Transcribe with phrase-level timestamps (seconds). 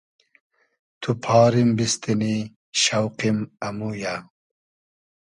[1.01, 2.35] تو پاریم بیستینی
[2.81, 4.15] شۆقیم امویۂ